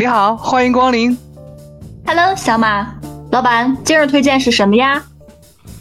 [0.00, 1.14] 你好，欢迎光临。
[2.06, 2.90] Hello，小马，
[3.30, 5.04] 老板，今日推荐是什么呀？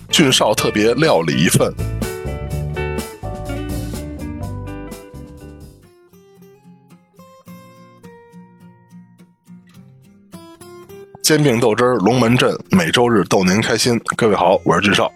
[0.10, 1.74] 俊少特别料理一份。
[11.24, 13.98] 煎饼豆汁儿，龙门阵，每周日逗您开心。
[14.18, 15.10] 各位好，我是俊少。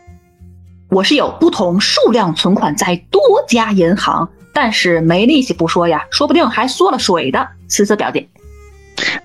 [0.89, 7.45] 我是有不同数量存款在多家银行，但是没利息不说呀，说不定还缩了水的。
[7.67, 8.29] 思思表弟，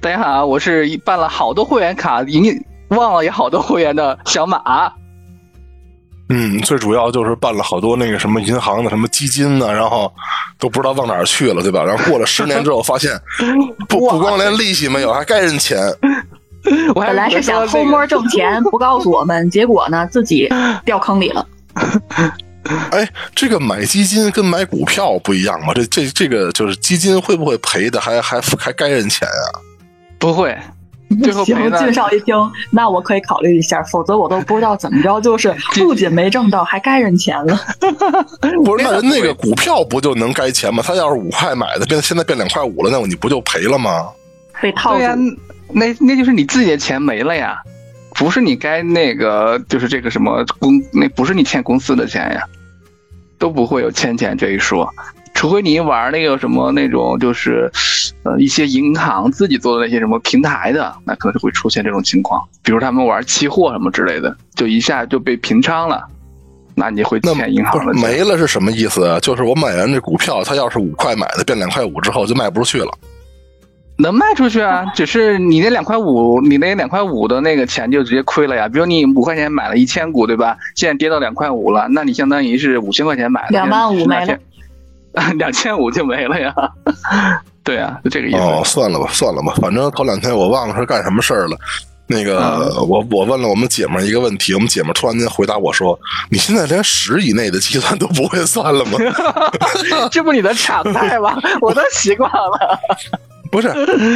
[0.01, 4.93] 大家好，我是办了好多会员卡，已经忘了有好多会员的小马。
[6.29, 10.13] 嗯，最主要就是办了好多那个什么银行的什么基金呢，然后
[10.57, 11.83] 都不知道往哪儿去了，对吧？
[11.83, 13.11] 然后过了十年之后，发现
[13.89, 15.79] 不不光连利息没有，还该人钱。
[16.95, 20.49] 我还本来是想偷摸挣钱，不告诉我们，结果呢自己
[20.85, 21.45] 掉坑里了。
[22.93, 25.73] 哎，这个买基金跟买股票不一样吗？
[25.75, 29.67] 这这这个就是基金会不会赔的还还还该人钱啊？
[30.19, 30.57] 不会，
[31.23, 32.35] 最后赔行，的俊少一听，
[32.71, 37.59] 那我可以考虑一下，否则我都不知道怎么着，就是 不仅没挣到，还该人钱了。
[38.65, 40.83] 不是，那人那个股票不就能该钱吗？
[40.87, 44.09] 他要是五块买的，变现在变两块五了，那你不就赔了吗？
[44.61, 45.23] 被套对呀、住，
[45.73, 47.57] 那那就是你自己的钱没了呀，
[48.15, 52.43] 不是你该那个就是这个什么公，那不是你欠公司的钱呀，
[53.39, 54.93] 都不会有欠钱这一说，
[55.39, 57.71] 除非你玩那个什么那种就是，
[58.25, 66.05] 呃一些银行自己做的那些什么平台的，那可能就会出现这种情况，比如他们玩期货什么之类的，就一下就被平仓了，
[66.75, 68.03] 那你会欠银行的钱。
[68.03, 69.21] 没了是什么意思啊？
[69.21, 72.91] 就是我买完这股票，它要是五块买的，变两块五之后就卖不出去了。
[73.97, 78.69] 能卖出去啊，只是你那两块五，你那两块五的那个钱就直接亏了呀。
[78.69, 80.57] 比如你五块钱买了一千股，对吧？
[80.75, 84.39] 现在跌到两块五了，那你相当于是五千块钱买的，两万五没了，
[85.39, 86.55] 两千五就没了呀。
[87.65, 88.39] 对啊，就这个意思。
[88.39, 91.57] 哦，算了吧，算了吧，反正头两天我忘了是干什么事儿了。
[92.11, 95.99] 那个，嗯我我问了我们姐们一个问题，我们姐们突然间回答我说
[96.33, 98.93] ：“你现在连十以内的计算都不会算了吗？”
[100.11, 101.39] 这不你的常态吗？
[101.61, 102.81] 我都习惯了。
[103.51, 103.69] 不是，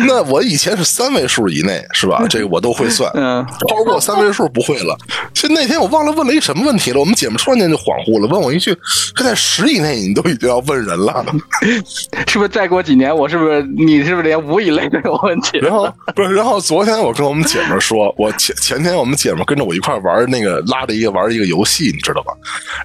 [0.06, 2.24] 那我以前是三位数以内，是吧？
[2.28, 4.96] 这个我都会算，嗯， 超过三位数不会了。
[5.34, 8.76] 其实那天我忘了问了一什么问题了，我们姐们突然间就恍惚了，问我一句
[9.16, 11.24] ：“这在十以内你都已经要问人了？”
[12.28, 15.58] 是不是再过几年，我是不是你是不是连五以内都有问题？
[15.62, 22.32] 然后不是，然后昨天我跟我们姐们说，我前前天我们姐们跟着我一块儿玩那个拉着一个玩一个游戏，你知道吧？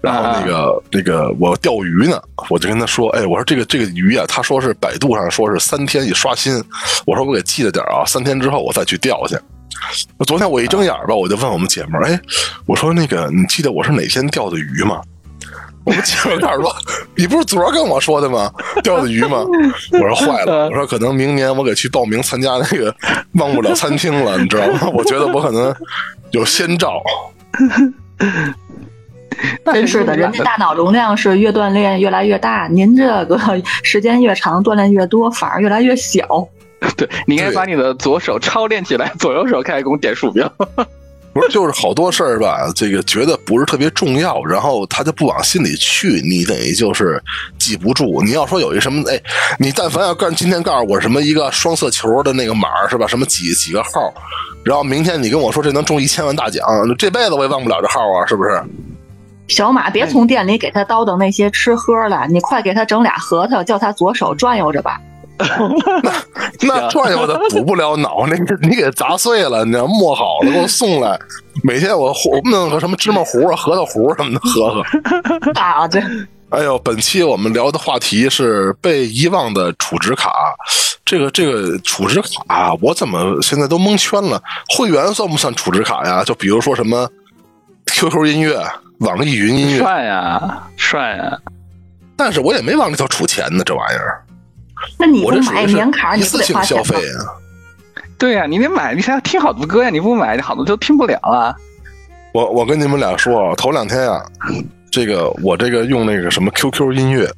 [0.02, 6.64] 然后那个、那个我钓鱼呢，我就跟他说，哎，我说这个这个鱼啊，他说是百度上说是三天一刷心，
[7.06, 9.38] 我说我给记着点啊，三天之后我再去钓去。
[10.26, 12.20] 昨天我一睁眼吧，我就问我们姐们儿，哎，
[12.66, 15.02] 我说那个你记得我是哪天钓的鱼吗？
[15.84, 16.76] 我们姐们儿告诉说
[17.16, 18.52] ：“你不是昨儿跟我说的吗？
[18.84, 19.46] 钓的鱼吗？”
[19.94, 22.94] 我说：“坏了，我说可能明年我给去报名参加那个
[23.36, 24.90] 忘不了餐厅了，你知道吗？
[24.94, 25.74] 我觉得我可能
[26.32, 27.02] 有先兆。
[29.66, 33.40] 真是的，人家大脑容量是越锻炼越来越大，您这个
[33.84, 36.22] 时间越长，锻炼越多，反而越来越小。
[36.96, 40.48] 对，你应该把你的左手操练起来， 左右手开始给我点鼠标。
[41.34, 47.22] 不是，就是好多事儿吧，这个觉得不是特别重要，然后他就不往心里去，你等于就是
[47.60, 48.24] 记不住。
[48.24, 49.22] 你要说有一什么，哎，
[49.60, 53.06] 你但凡要干今天告诉我什么一个双色球的那个码是吧？
[53.06, 54.12] 什么几几个号，
[54.64, 56.66] 然后明天你跟我说这能中一千万大奖，
[56.98, 58.60] 这辈子我也忘不了这号啊，是不是？
[59.48, 65.00] 小马，别从店里给他叨叨那些吃喝了，你快给他整俩核桃，叫他左手转悠着吧。
[65.40, 66.14] 那
[66.68, 71.18] 那转悠的补不了脑，那个你给砸碎了，你要磨好了给我送来，
[71.64, 74.82] 每天我糊弄个什么芝麻糊啊、核桃糊什么的喝喝。
[75.62, 76.02] 啊，对
[76.50, 80.32] 哎呦，本期我们聊的话题是被遗忘的储值卡。
[81.06, 84.42] 这个这个储值卡，我怎么现在都蒙圈了？
[84.76, 86.24] 会员算不算储值卡呀？
[86.24, 87.08] 就比如说什么
[87.86, 88.58] QQ 音乐、
[89.00, 91.38] 网易云音乐，帅呀，帅呀！
[92.16, 94.24] 但是我也没往里头储钱呢，这玩意儿。
[94.98, 96.84] 那你不我这买年卡，一你不得次性消？
[96.84, 97.26] 费啊。
[98.18, 101.56] 对呀、你得买，你想要听好多歌呀，你不买，你好多都听不了啊。
[102.34, 104.26] 我我跟你们俩说，头两天啊，
[104.90, 107.30] 这个我这个用那个什么 QQ 音乐，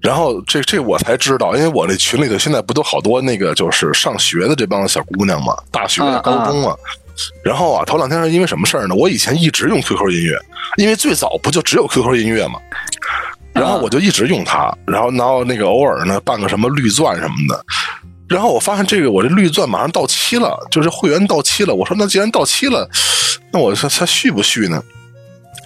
[0.00, 6.74] 然后这这我才知道，因为我那群里头现在不都好多那个就是上学的这帮小姑娘嘛，大学、嗯高中啊。
[7.44, 8.94] 然后啊，头两天是因为什么事儿呢？
[8.94, 10.38] 我以前一直用 QQ 音乐，
[10.76, 12.60] 因为最早不就只有 QQ 音乐嘛，
[13.52, 17.64] 然后我就一直用它，然后然后那个偶尔呢办个什么绿钻什么的，
[18.28, 21.74] 然后我发现这个我这绿钻马上到期了，就是会员到期了。
[21.74, 22.88] 我说那既然到期了，
[23.50, 24.82] 那我说它续不续呢？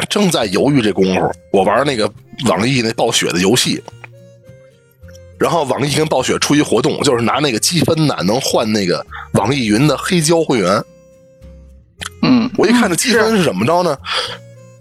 [0.08, 2.10] 正在犹豫这功夫，我玩那个
[2.46, 3.82] 网易那暴雪的游戏，
[5.38, 10.82] 然后网易跟暴雪出一活动，就是拿那个积分呢，能换那个网易云的黑胶会员。
[12.30, 13.96] 嗯我一看这积分是怎么着呢？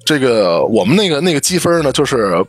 [0.05, 2.43] 这个我们那个那个积分呢，就是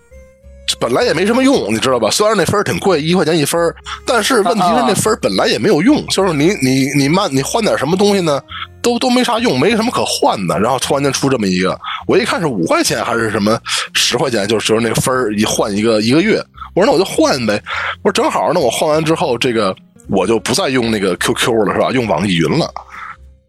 [0.79, 2.09] 本来也没什么用，你知道吧？
[2.11, 3.75] 虽然那分儿挺贵，一块钱一分儿，
[4.07, 8.41] 但是问题是那分儿本来也没有用，就是你你你慢你换点什么东西呢，
[8.81, 10.59] 都都没啥用，没什么可换的。
[10.59, 13.59] 然后突然间出这么一个，我一看是五块钱还是什么
[13.93, 16.43] 十块钱，就是就是那个分儿一换一个一个月，
[16.75, 17.63] 我说那我就换呗。
[18.03, 19.75] 我说正好，那我换完之后，这个
[20.09, 21.91] 我就不再用那个 QQ 了，是吧？
[21.91, 22.73] 用网易云了。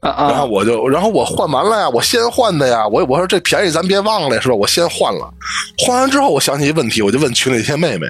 [0.01, 4.55] 然后，我就，然后我换完了呀，我先换的呀，我我说这便宜咱别忘了是吧？
[4.55, 5.31] 我先换了，
[5.77, 8.07] 换完之后我想起一个问题，我就问群里一些妹妹，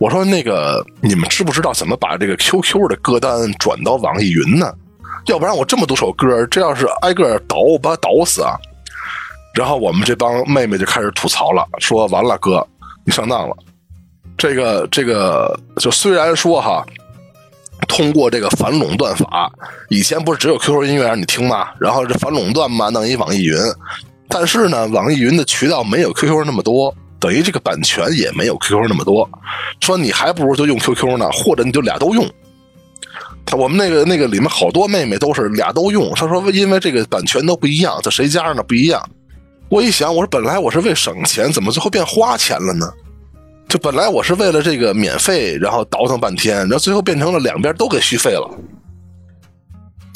[0.00, 4.72] 我说那个你们知不知道怎么把这个 QQ 的歌单转到网易云呢？
[5.26, 8.58] 要不然我这么多首歌，这要是挨个倒，我把它倒死啊！
[9.54, 12.66] 然后我们这帮妹妹就开始吐槽了，说完了哥，
[13.06, 13.56] 你上当了。
[14.36, 16.84] 这个这个，就虽然说哈，
[17.86, 19.50] 通过这个反垄断法，
[19.88, 21.68] 以前不是只有 QQ 音乐让你听吗？
[21.80, 23.56] 然后这反垄断嘛，弄一网易云，
[24.28, 29.28] 但是呢，网易云的渠道没有 QQ 那么多，等于这个版权也没有 QQ 那么多。
[29.80, 32.28] 说你还不如就用 QQ 呢，或者你就俩都用。
[33.46, 39.02] 他我们那个那个里面好多妹妹都是俩都用，他说因为这个版权都不一样，这谁家呢不一样。
[39.68, 42.90] 我一想，我说本来我是为省钱，怎么最后变花钱了呢？
[43.68, 48.48] 就本来我是为了这个免费，然后倒腾半天，然后最后变成了两边都给续费了。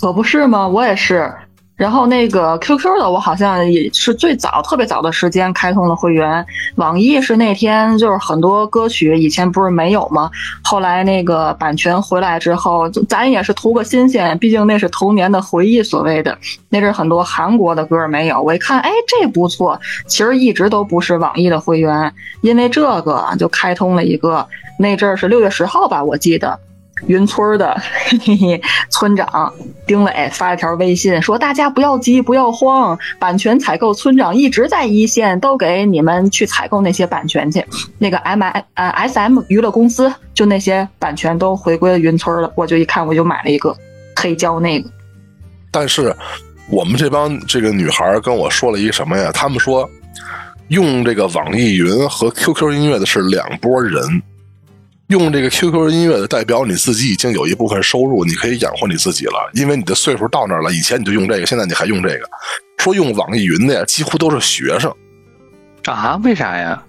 [0.00, 0.68] 可不是吗？
[0.68, 1.34] 我也是。
[1.78, 6.44] 然后那个 QQ 的，我好像也是最早、特别早的时间开通了会员。
[6.75, 10.28] 网易是那天就是很多歌曲以前不是没有吗？
[10.62, 16.36] 后来那个版权回来之后，咱也是图个新鲜，毕竟那是童年的回忆，所谓的
[16.69, 18.42] 那阵很多韩国的歌没有。
[18.42, 19.80] 我一看，哎，这不错。
[20.08, 24.44] 其实一直都不是网易的会员，因为这个就开通了一个。
[24.80, 26.58] 那阵儿是六月十号吧，我记得。
[27.06, 27.74] 云村的
[28.06, 28.60] 嘿 嘿
[28.90, 29.52] 村长
[29.86, 37.64] 丁磊发了条微信，说：“大家不要急，不要慌，版权采购村长一直在一线，都给你们去采购那些版权去。
[37.98, 42.52] 那个 M I 呃 S M 娱乐公司，就那些版权都回归云村了。
[42.54, 43.74] 我就一看，我就买了一个
[44.16, 44.90] 黑胶那个。
[45.70, 46.14] 但是
[46.68, 49.30] 我们这帮这个女孩跟我说了一个什么呀？
[49.32, 49.88] 他们说
[50.68, 54.02] 用这个网易云和 QQ 音乐的是两拨人。”
[55.08, 60.70] 用这个 QQ 音乐的代表你自己已经有一部分收入，你可以养活你自己了，因为你的岁数到那儿了。
[60.70, 62.28] 以前你就用这个，现在你还用这个。
[62.76, 64.94] 说用网易云的呀，几乎都是学生
[65.87, 66.20] 啊？
[66.22, 66.82] 为啥呀？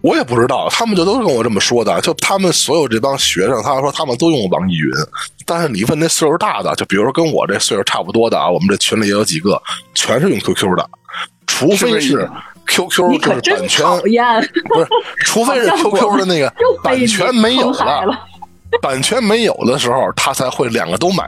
[0.00, 2.00] 我也不知道，他们就都是跟我这么说的。
[2.00, 4.90] 就他们所有这帮学生，他说他们都用网易云，
[5.44, 9.62] 但是你问那岁数大的，就比如说跟我这岁数差不多的啊，我们这群里也有几个，
[9.92, 10.88] 全是用 QQ 的，
[11.46, 12.26] 除非是。
[12.66, 13.86] QQ 就是版权，
[14.68, 14.88] 不是，
[15.24, 16.52] 除非是 QQ 的那个
[16.82, 18.26] 版权没有了，
[18.82, 21.24] 版权没有的时候，他才会两个都买。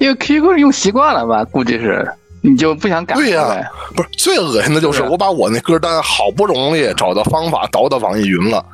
[0.00, 2.06] 因为 QQ 用习惯了吧，估计是
[2.42, 3.14] 你就不想改。
[3.14, 3.62] 对呀，
[3.94, 8.64] 不是最恶心的就是我把我那歌单好不容易找到方法导到网易云了，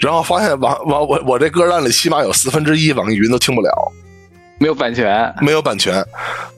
[0.00, 3.70] 然后发现网网我我这歌单里起码有四分之一网易云都听不了，
[4.58, 6.02] 没有版权，没有版权，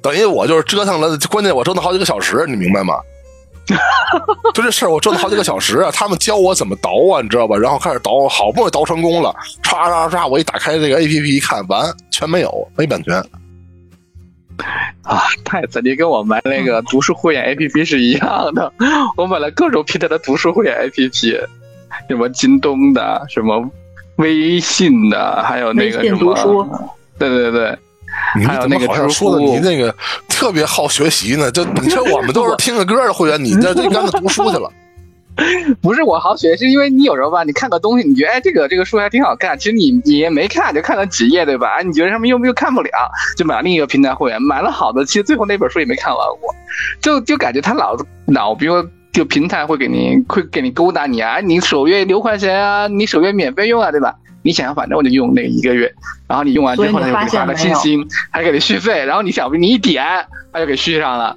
[0.01, 2.95] 等于我就是折腾了，关键我折腾好几个小时，你明白吗？
[4.55, 5.91] 就这事儿，我折腾好几个小时啊！
[5.93, 7.57] 他们教我怎么倒啊，你知道吧？
[7.57, 10.27] 然后开始倒，好不容易倒成功了，唰唰唰！
[10.27, 13.23] 我一打开这个 A P P 一看，完全没有，没版权
[15.03, 15.23] 啊！
[15.45, 15.81] 太子！
[15.83, 18.73] 你跟我买那个读书会员 A P P 是一样的，
[19.17, 21.39] 我买了各种平台的读书会员 A P P，
[22.09, 23.71] 什么京东的，什么
[24.17, 27.79] 微信的，还有那个什么，对对对。
[28.47, 29.95] 还有那个好像说的你那个
[30.29, 34.71] 特别好学习呢，就你说我们都是听个歌的会员，你这这干脆读书去了。
[35.81, 41.77] 不是我好学，是因为你有时候吧，你看个东西，你觉得哎，这个这个书还挺好看，其实你你也没看，就看了几页，对吧？
[41.79, 42.91] 哎，你觉得上面又又看不了，
[43.37, 46.53] 就买另一个平台会员，买了好的，其实最后那本书也没看完过，
[47.01, 47.97] 就就感觉他老
[48.27, 54.17] 老，比如就平台会给你会给你勾搭你啊，你首月六块钱啊，你首月免费用啊，对吧？
[54.49, 55.93] 你想，反正我就用那一个月，
[56.27, 57.99] 然后你用完之后，他就给你发个信息，
[58.31, 60.03] 还给你续费，然后你想，你一点，
[60.51, 61.37] 他就给续上了，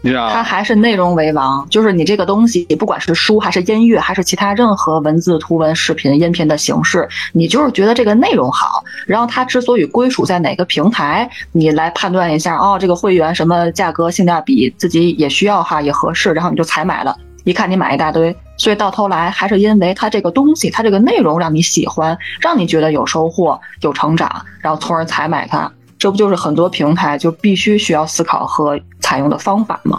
[0.00, 0.32] 你知道吗？
[0.32, 17.14] 它还是内容为王，就是你这个东西，不管是书还是音乐，还是其他任何文字、图文、视频、音频的形式，你就是觉得这个内容好，然后它之所以归属在哪个平台，你来判断一下，哦，这个会员什么价格、性价比，自己也需要哈，也合适，然后你就采买了。
[17.46, 25.70] 一看你买一大堆，所以到头来还是因为它这个东西，它这个内容让你喜欢，让你觉得有收获、有成长，然后从而采买它。
[25.96, 29.98] 这不就是很多平台就必须需要思考和采用的方法吗？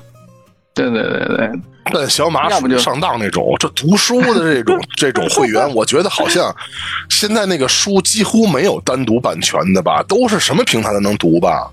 [0.74, 1.52] 对对对对，
[1.86, 6.54] 但小马要不就上当那种，这读书的这种 这种会员，我觉得好像
[7.10, 11.72] 现在那个书几乎没有单独版权的吧，都是什么平台都能读吧？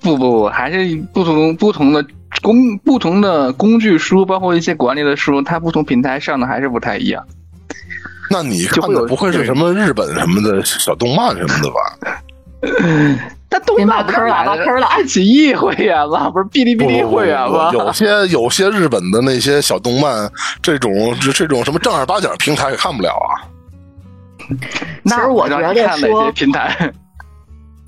[0.00, 2.04] 不不不，还是不同不同的
[2.42, 7.24] 工不同的工具书，包括一些管理的书，它不同平台上的还是不太一样。
[8.30, 11.78] 那你看的不会是什么日本什么的小动漫什么的吧？
[13.50, 16.28] 但动别漫坑了坑了爱奇艺会员吗？
[16.28, 17.70] 不是哔哩哔哩会员吗？
[17.72, 20.30] 有些 有些日本的那些小动漫，
[20.60, 23.48] 这种这这种什么正儿八经平台也看不了啊。
[25.02, 26.92] 那其实我让觉得你看哪说些平台？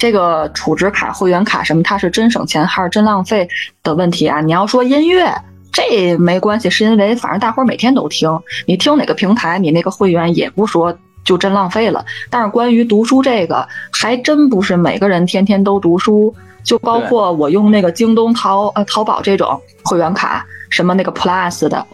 [0.01, 3.47] 这个储值卡、会员卡什么，它是真省钱还是真浪费
[3.83, 4.41] 的问题啊？
[4.41, 5.31] 你要说音乐，
[5.71, 12.03] 这没关系，是因为反正大伙儿每天都听，你听哪个平台，你那个会员也不说就真浪费了。
[12.31, 21.87] 但是关于读书这个，还真不是每个人天天都读书，就包括我用那个京东、淘呃淘宝这种会员卡，什么那个 Plus 的，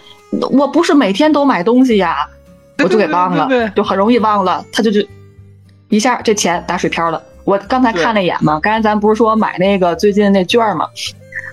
[0.53, 2.25] 我不是每天都买东西呀，
[2.79, 5.05] 我就给忘了对对对对，就很容易忘了，他就就
[5.89, 7.21] 一下这钱打水漂了。
[7.47, 10.87] 我刚才看了一眼嘛，刚才咱不是说买那个最近那券儿嘛？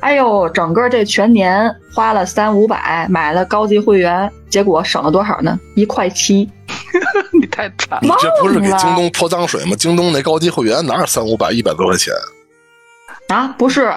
[0.01, 5.57] 哎呦，整个这全年花了三五百买了高级会员，结果省了多少呢？
[5.75, 6.50] 一块七。
[7.39, 8.01] 你太惨了。
[8.01, 9.75] 你这不是给京东泼脏水吗？
[9.77, 12.13] 京东那高级会员哪有三五百一百多块钱？
[13.29, 13.93] 啊，不是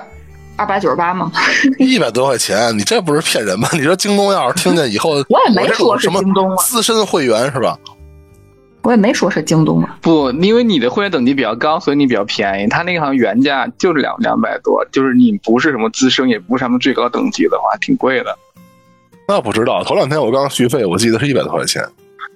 [0.57, 1.33] 二百九十八吗？
[1.79, 3.69] 一百多块钱，你这不是骗人吗？
[3.73, 7.77] 你说京东要是听见以后， 我也没说是什么京东啊资深会员是吧？
[8.87, 9.99] 我也没说是京东啊。
[10.01, 12.69] 不，因为你的会员等级比较高，所以你比较便宜。
[12.69, 18.39] 他那个好像原价就是两两百多，就是你不是什么资深，也不是什么最高等级的话，挺贵的。
[19.27, 21.83] 那不知道，头两天我刚续费，我记得是一百多块钱。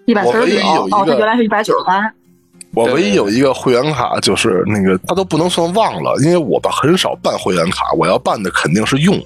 [0.06, 2.12] 一百四十九我唯一有一，个哦，它原来是一百九十八。
[2.74, 9.16] 我唯一有一个会员卡，就是那个它都不能算忘了，因为我吧很少办会员卡，我要办的肯定是用，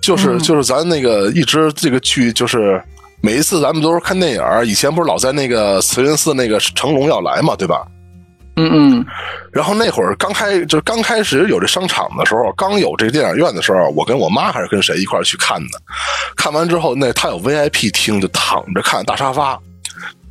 [0.00, 2.80] 就是嗯就是咱那个一直这个剧就是
[3.22, 7.86] 每一次咱们都是看电影儿，以前不是老在那个慈云寺那个成龙要来嘛，对吧？
[8.56, 9.06] 嗯嗯，
[9.50, 15.80] 然后那会儿刚开就是刚开始有这商场的时候，刚有这电影院的时候，我跟我妈还是跟谁一块儿去看的。
[16.36, 19.58] 看完之后，那他有 VIP 厅，就躺着看大沙发。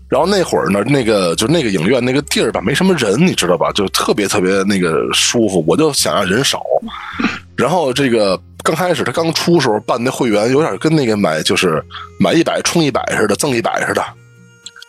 [0.07, 3.71] 然后那会儿呢，那个就那个影院那个地儿吧，没什么人，你知道吧？
[3.74, 5.63] 就特别特别那个舒服。
[5.65, 6.62] 我就想让人少。
[7.55, 11.84] 然后这个刚开始他刚出时候办那会员，有点跟那个买就是
[12.20, 14.03] 买一百充一百似的，赠一百似的。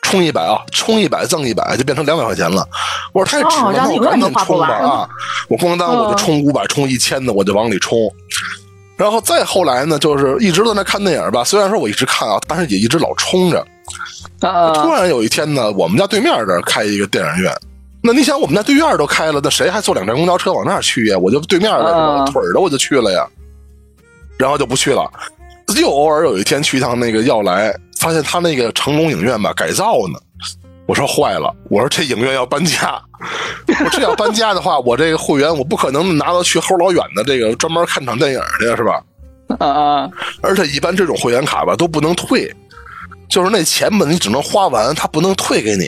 [0.02, 2.67] 充一百啊，充一百赠一百，就变成两百块钱了。
[3.14, 5.09] 我说太值了，那我赶紧充吧啊！
[5.49, 7.97] 我咣当我就嗯充五百，充一千的，我就往里充。
[8.97, 11.43] 然后再后来呢，就是一直在那看电影吧。
[11.45, 13.64] 虽然说我一直看啊，但是也一直老充着。
[14.41, 17.55] 啊突然有一天呢，我们家对面这儿开一个电影院。
[18.02, 21.17] 那你想，我们家对面都开了，那谁还坐两站公交车往那儿去呀？
[21.17, 23.26] 我就对面的，嗯腿儿的我就去了呀。
[24.43, 25.09] 然后就不去了。
[25.81, 30.19] 又偶尔有一天去一趟那个要来，发现他那个成龙影院吧改造呢。
[30.87, 33.01] 我说坏了，我说这影院要搬家，
[33.85, 39.01] 我这要搬家的话，我这个会员我不可能拿到去齁老远的这个专门看场电影去，是吧？
[39.61, 40.11] 啊啊！
[40.43, 42.53] 而且一般这种会员卡吧都不能退，
[43.29, 45.87] 就是那钱吧你只能花完，他不能退给你。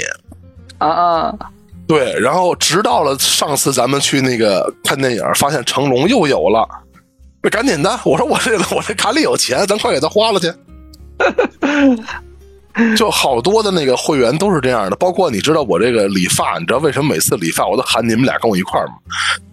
[0.78, 1.34] 啊啊！
[1.86, 6.66] 对，然后直到了上次咱们去那个看电影，发现成龙又有了，
[7.44, 10.50] 那赶紧的，我说我这我这卡里有钱，咱快给他花了去。
[12.96, 18.94] 就好多的那个会员都是这样的，包括你知道我这个理发，你知道为什么每次理发我都喊你们俩跟我一块儿吗？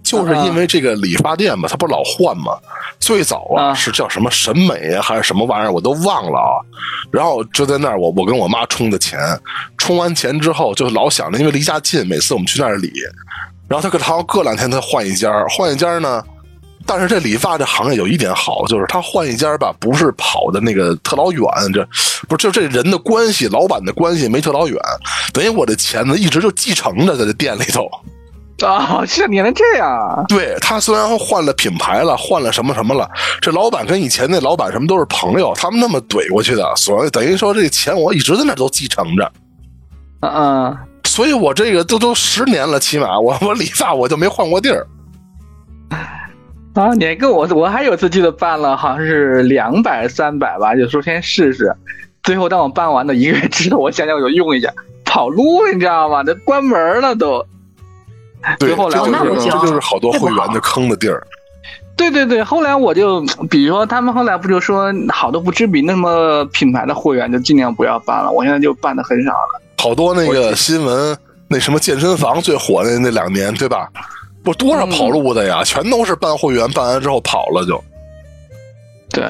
[0.03, 2.57] 就是因为这个理发店吧，它不是老换吗？
[3.00, 6.63] 最早啊啊是叫什么审美啊，还是什么玩意儿，我都忘了啊。
[7.12, 9.19] 然后就在那儿，我我跟我妈充的钱，
[9.77, 12.91] 充完钱之后就老想着，因为离家近，每次我们去那儿理，
[13.67, 16.24] 然后他可好像过两天他换一家，换一家呢。
[16.85, 21.88] 但是这理发这行业有一点好，就是他换一家吧，不是跑的那个特老远，这
[22.27, 24.77] 不是就这人的关系，老板的关系没特老远，
[25.33, 27.88] 等于我的钱呢一直就继承着在这店里头。
[28.65, 30.23] 啊，是你能这样啊？
[30.27, 33.09] 对他虽然换了品牌了，换了什么什么了，
[33.41, 39.31] 这老板跟以前那老板什么都是朋友，他们那么怼过去的，所以等于说这钱我一直在那都继承着。
[40.19, 40.77] 啊啊！
[41.05, 44.85] 所以我这个都都十年了，起码我我理发我就没换过地儿。
[46.73, 51.73] 啊，你还跟我，我还有次记得办了，好像是两百三百吧，有时候先试试。
[52.23, 54.71] 最后当我办完的一个月之后，我想想我就用一下，
[55.03, 56.23] 跑路你知道吗？
[56.23, 57.45] 这关门了都。
[58.57, 61.25] 对，最后来这就是这就是好多会员的坑的地儿。
[61.97, 69.61] 对对对，后来我就，比如说他们后来不就说好多不知名那么品牌的会员就尽量不要办了，我现在就办的很少了。
[69.77, 71.15] 好多那个新闻，
[71.47, 73.87] 那什么健身房最火的那两年，对吧？
[74.43, 77.83] 不多少跑路的呀，全都是办会员，办完之后跑了就。
[79.10, 79.25] 对，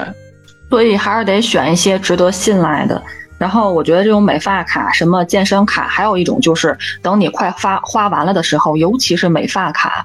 [0.70, 3.02] 所以还是得选一些值得信赖的。
[3.38, 10.04] 然后我觉得这种美发卡、什么健身卡，还有一种就是等你快发花完了的时候，尤其是美发卡。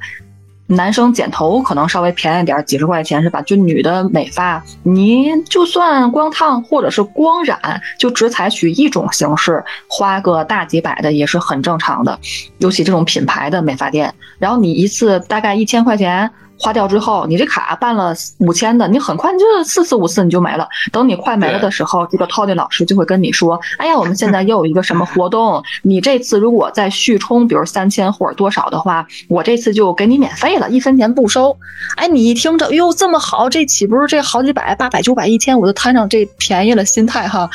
[0.68, 3.42] 男生剪头可能稍微便宜点，几十块钱是吧？
[3.42, 12.20] 就女的美发，你就算光烫或者是光染，就只采取一种形式，花个大几百的也是很正常的。
[12.58, 16.30] 尤其这种品牌的美发店，然后你一次大概一千块钱。
[16.60, 20.68] 花掉之后，你这卡办了五千的，你很快就四次五次你就没了。
[20.92, 31.58] 等你快没了的时候，这个 Tony 老师就会跟你说：“哎呀，我们现在又有一个什么活动，你这次如果再续充，比如三千或者多少的话，我这次就给你免费了，一分钱不收。”
[31.96, 37.50] 哎，你一听着，哟，这么好，这岂不是这好几百、八百、九百、一千，我就摊上这便宜了心态哈。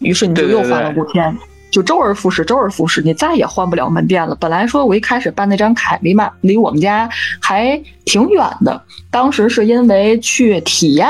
[0.00, 1.36] 于是你就又花了五千。
[1.70, 4.36] 就周而复始，周而复始，你再也换不了门店了。
[4.40, 7.08] 本来说我一开始办那张卡离嘛离我们家
[7.40, 11.06] 还挺远的，当时是因为去体验，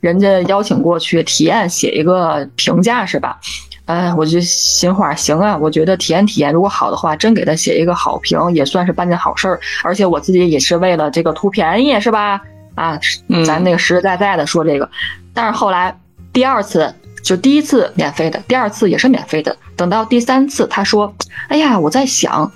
[0.00, 3.38] 人家邀请过去体验，写一个评价是吧？
[3.86, 9.58] 哎，我就心话行啊，我觉得体验体验，如果好的话，真给他写一个好评，也算是办件好事儿。
[9.82, 12.40] 而且我自己也是为了这个图便宜是吧？
[12.74, 12.98] 啊，
[13.46, 14.88] 咱那个实实在在的说这个，
[15.34, 15.96] 但是后来
[16.32, 16.94] 第二次。
[17.22, 19.56] 就第一次免费的，第二次也是免费的。
[19.76, 21.14] 等到第三次，他说
[21.48, 22.50] ：“哎呀，我在想，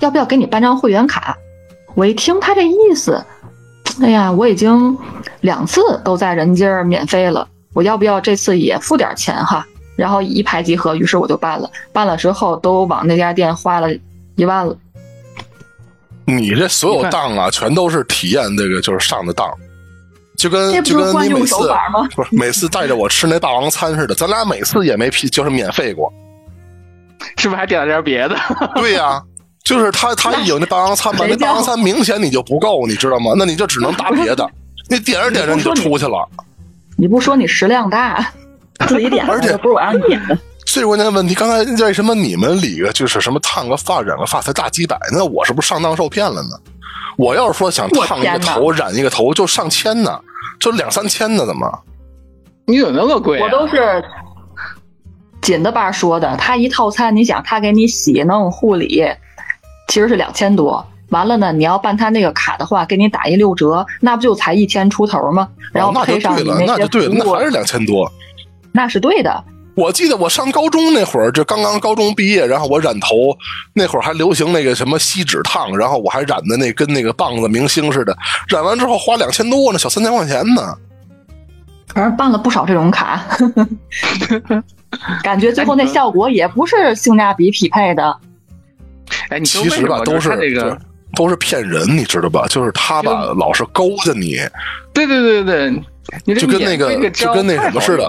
[0.00, 1.36] 要不要给你办张会员卡？”
[1.94, 3.24] 我一听他这意思，
[4.00, 4.96] 哎呀，我已经
[5.40, 9.66] 两次都在人家免费了，我要不要这次也付点钱哈？
[9.96, 11.68] 然后一拍即合，于是我就办了。
[11.92, 13.88] 办了之后，都往那家店花了
[14.36, 14.76] 一万了。
[16.24, 19.48] 你这所有当啊，全都是体验这个，就是上的当。
[20.38, 21.56] 就跟就跟你每次
[22.14, 26.10] 不是每次带着我吃那霸王餐似的，咱俩每次也没批，就是免费过，
[27.36, 28.36] 是不是还点了点别的？
[28.76, 29.20] 对呀，
[29.64, 33.32] 就是他他有那霸王餐嘛，那霸王餐明显你就不够，你知道吗？
[33.36, 34.48] 那你就只能搭别的，
[34.88, 36.28] 你点着点着你就出去了。
[36.96, 38.32] 你不说你食量大，
[38.86, 40.38] 自己点，而且不是我让你点的。
[40.66, 44.96] 最关键的问题，刚才为什么你们理个就是什么烫个发染个发才大几百？
[45.10, 46.50] 那我是不是上当受骗了呢？
[47.16, 50.20] 我要是说想烫一个头染一个头就上千呢。
[50.60, 51.66] 就两三千呢，怎么？
[52.66, 53.40] 你怎么那么贵？
[53.40, 54.04] 我都是
[55.40, 56.36] 紧的吧说的。
[56.36, 59.04] 他一套餐，你想他给你洗弄护理，
[59.88, 60.84] 其实是两千多。
[61.10, 65.48] 完了呢，你要办他那个卡的话，给你打一六折，那不就才一千出头吗？
[65.72, 68.12] 然后配上你那些服务，那还是两千多。
[68.72, 69.44] 那是对的。
[69.78, 73.36] 我记得我上高中那会儿，就刚刚高中毕业，然后我染头，
[73.72, 78.16] 那会儿还流行那个什么锡纸烫，然后我还染的那跟那个棒子明星似的，
[78.48, 80.74] 染完之后花两千多呢，小三千块钱呢。
[81.94, 83.24] 反正办了不少这种卡，
[85.22, 88.18] 感觉最后那效果也不是性价比匹配的。
[89.28, 90.76] 哎，你其实吧，都是这个
[91.14, 92.46] 都是骗人，你知道吧？
[92.48, 94.38] 就是他吧，老是勾着你。
[94.92, 95.82] 对对对对
[96.24, 98.04] 对，就跟那个就跟那什么似的。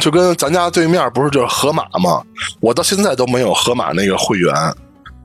[0.00, 2.22] 就跟咱家对面不是就是盒马吗？
[2.60, 4.52] 我到现在都没有盒马那个会员。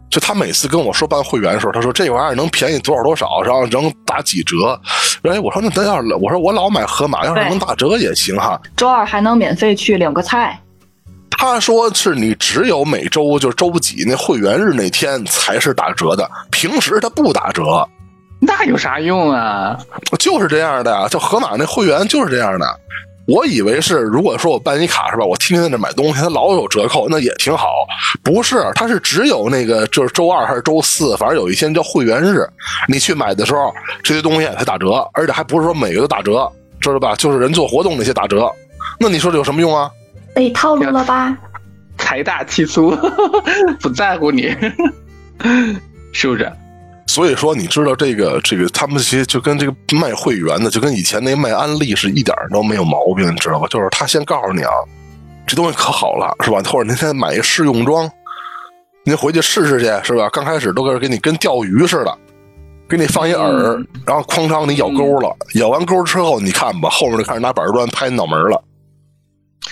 [0.10, 4.80] 就他每次跟我说办会员的时候，他说这玩意儿能便宜多少多少，然后能打几折。
[5.22, 8.60] 哎，我说那咱要是我说我老买盒马，要是能打折也行哈。
[8.76, 10.60] 周二还能免费去领个菜。
[11.30, 17.88] 他说是你只有每周就周几那会员日那天才是打折的，平时他不打折。
[18.42, 19.78] 那有啥用啊？
[20.18, 22.66] 就是这样的呀，就盒马那会员就是这样的。
[23.30, 27.68] 我以为是，如果说我办一卡是吧，我天天在那买东西，它老有折扣，那也挺好。
[28.24, 32.48] 不是，它是只有那个就是周二还是周四，反正有一天叫会员日，
[32.88, 37.14] 你去买的时候，这些东西才打折，而且还不是说每个都打折，知道吧？
[37.16, 38.52] 就是人做活动那些打折。
[39.00, 39.92] 那你说这有什么用啊？
[40.34, 41.38] 被套路了吧？
[41.98, 42.98] 财大气粗，
[43.80, 44.56] 不在乎你，
[46.14, 46.52] 是不是？
[47.10, 53.66] 所以说，你知道这个这个，他们其实就跟这个卖会员的，就跟以前那卖安利是一点都没有毛病，你知道吧？
[53.68, 54.72] 就是他先告诉你啊，
[55.48, 56.62] 这东西可好了，是吧？
[56.70, 58.08] 或者您先买一试用装，
[59.06, 60.30] 您回去试试去，是吧？
[60.32, 62.16] 刚开始都给给你跟钓鱼似的，
[62.88, 68.64] 给你放一饵，然后哐当你咬钩了，咬完钩之后，你看吧，后面就开始拿板砖拍脑门了。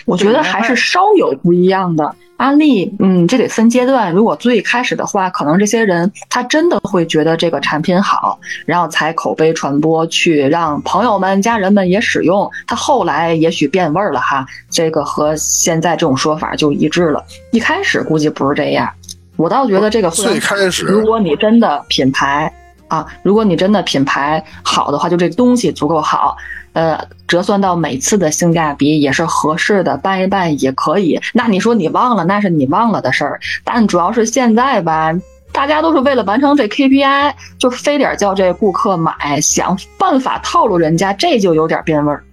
[0.07, 2.15] 我觉得还是稍有不一样的。
[2.37, 4.13] 安利，嗯，这得分阶段。
[4.13, 12.49] 如果最开始的话，可能这些人他真的会觉得这个产品好，然后才口碑传播，去让朋友们、家人们也使用。
[12.67, 17.25] 他后来也许变味儿了哈，这个和现在这种说法就一致了。
[17.51, 18.87] 一开始估计不是这样。
[19.35, 22.53] 我倒觉得这个最开始，如果你真的品牌
[22.87, 26.37] 啊，如果你真的品牌好的话，就这东西足够好。
[26.77, 31.19] 呃，折算到每次的性价比也是合适的，办一办也可以。
[31.33, 33.39] 那你说你忘了，那是你忘了的事儿。
[33.63, 35.11] 但主要是现在吧，
[35.51, 42.23] 大家都是为了完成这 KPI，就非得叫这顾客买，想办法套路人家，这就有点变味儿。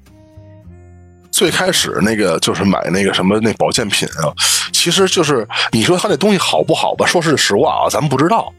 [1.30, 4.28] 最开始那个就是买那个什么那保健品啊，
[4.74, 7.06] 其实就是你说他那东西好不好吧？
[7.06, 8.52] 说是实话啊，咱们不知道。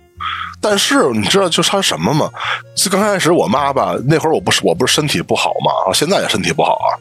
[0.61, 2.29] 但是你知道就他什么吗？
[2.75, 6.97] 就刚开始我妈吧，那会儿我不是我不是身体不好嘛啊，现在也身体不好啊。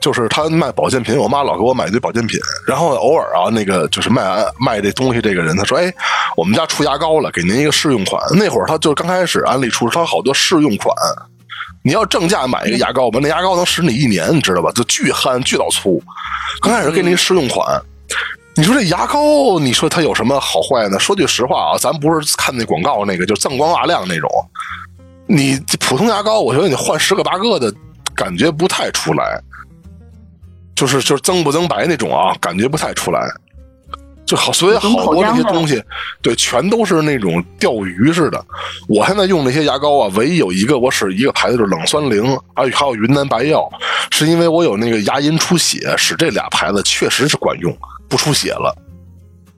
[0.00, 5.92] 就是他卖保健品，我妈老给我买一堆保健品，然后偶尔啊，那个就是卖卖这东西这个人，他说：“哎，
[6.36, 10.94] 我们家出牙膏了，给您一个试用款。”那会儿他就刚开始安利出，他好多试用款。
[11.82, 14.70] 你要正价买一个牙膏吧，那牙膏能使你一年，你知道吧？
[14.72, 16.02] 就巨憨巨老粗。
[16.60, 17.80] 刚开始给你试用款，
[18.58, 20.98] 你说这牙膏，你说它有什么好坏呢？
[20.98, 24.28] 说句实话啊，咱不是看那广告那个，就锃光瓦亮那种。
[25.28, 27.72] 你普通牙膏，我觉得你换十个八个的
[28.16, 29.40] 感觉不太出来。
[30.74, 33.20] 就是就是增不增白那种啊，感觉不太出来，
[34.26, 35.80] 就好，所以好多那些东西，
[36.20, 38.44] 对，全都是那种钓鱼似的。
[38.88, 43.68] 我现在用那些牙膏啊，唯一有一个我使一个牌子就是冷酸灵，还有还有云南白药，
[44.10, 47.76] 是因为我有那个牙龈出血，使这俩牌子确实是管用，
[48.08, 48.74] 不出血了。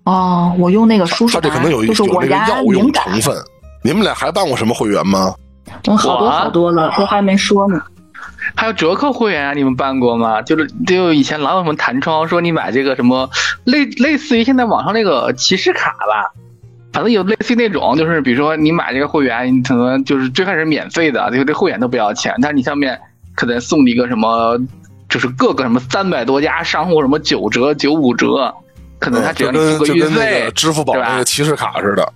[0.05, 3.37] 哦，我用那个舒它这可能有有那个药用成分。
[3.83, 5.35] 你们俩还办过什么会员吗？
[5.87, 7.81] 我好多好多了，我还没说呢。
[8.57, 10.43] 还有折扣会员啊，你们办过吗？
[10.43, 13.31] 就是就以前老有什么弹窗说你买这个什么
[13.65, 16.33] 类类似于现在网上那个骑士卡吧，
[16.93, 22.99] 反正有类似于那种，就是比如说你买这个会员，你可能就是最开始免费的，这个这会员都不要钱，但是你上面
[23.37, 24.59] 可能送你一个什么，
[25.11, 28.55] 就是各个什么三百多家商户什么九折九五折，
[28.99, 32.13] 可能他只要你付个运费，支付宝那个骑士卡似的。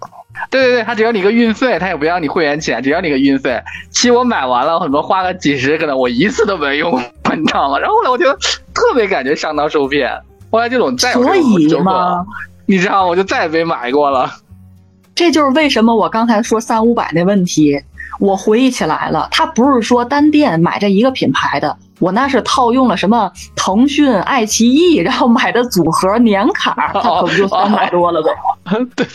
[0.51, 3.61] 对对对，他只要你个运费，他也不要你会员钱，只要你个运费。
[3.91, 6.93] 其实我买完了，很多花个几十，可能我一次都没用，
[7.37, 7.79] 你知道吗？
[7.79, 8.37] 然后后来我觉得
[8.73, 10.11] 特别感觉上当受骗，
[10.51, 12.25] 后来这种再所以嘛，
[12.67, 14.31] 你知道，我就再也没买过了。
[15.15, 17.81] 这就是为什么我刚才说三五百那问题，
[18.19, 28.31] 我回忆起来了，他不是说单店买这一个品牌的，我那是套用了什么腾讯、爱奇艺，然后买的组合年卡，那可不就三百多了呗？
[28.95, 29.07] 对。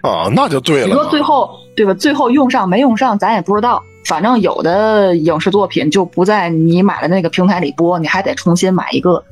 [0.00, 0.86] 啊，那就对了。
[0.86, 1.92] 你说最后对吧？
[1.94, 3.82] 最后用上没用上，咱也不知道。
[4.06, 9.24] 反正有的影视作品就不在你买的那个平台里播，你还得重新买一个。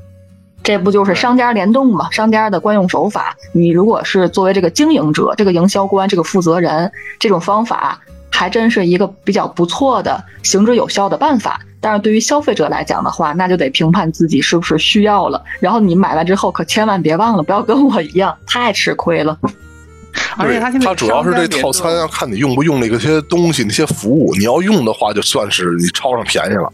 [0.61, 2.09] 这不就是商家联动吗？
[2.11, 3.33] 商家的惯用手法。
[3.53, 7.97] 你如果是作为这个经营者、这个营销官、这个负责人，这种方法
[8.29, 11.61] 还真是一个比较不错的、行之有效的办法。
[11.81, 15.43] 但是对于消费者来讲的话，那就得评判自己是不是需要了。
[15.59, 19.37] 然后你买完之后，可千万别忘了，不要跟我一样太吃亏了。
[20.37, 26.71] 而且它它主要是这套餐要看你用不用那个些东西那些服务，你要用的话就算是你超上便宜了，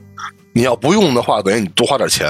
[0.53, 2.27] 你要不用的话等于你多花点钱。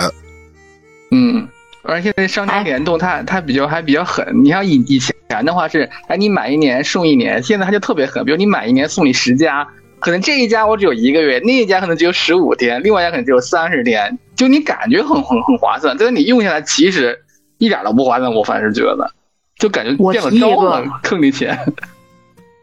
[1.11, 1.47] 嗯，
[1.83, 9.67] 而且这商家联动它它比较还比较狠，你像以以前的话是哎你买一年送一年，现在它就特别狠，比如你买一年送你十家，
[9.99, 17.17] 可能这一家我只有一个月，那一家可能只有十五天，另外一家可能只有三十天，就你感觉很很很划算，但是你用下来其实
[17.58, 19.12] 一点都不划算，我反正觉得。
[19.58, 21.58] 就感觉变了招了，坑你钱。